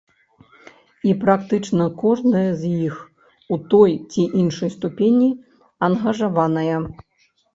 І 1.09 1.11
практычна 1.23 1.85
кожная 2.03 2.41
з 2.61 2.71
іх 2.87 2.95
у 3.55 3.59
той 3.75 3.91
ці 4.15 4.25
іншай 4.43 4.73
ступені 4.79 5.27
ангажаваная. 5.89 6.77